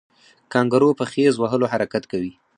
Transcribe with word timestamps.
کانګارو 0.53 0.89
په 0.99 1.05
خیز 1.11 1.33
وهلو 1.37 1.65
حرکت 1.73 2.03
کوي 2.11 2.31